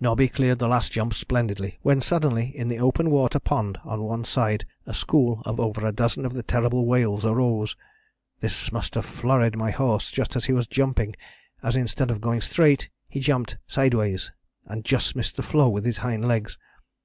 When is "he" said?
10.46-10.52, 13.06-13.20